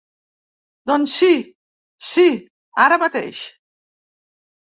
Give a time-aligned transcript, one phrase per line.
[0.91, 1.29] Doncs si
[2.11, 2.25] si,
[2.87, 3.45] ara mateix.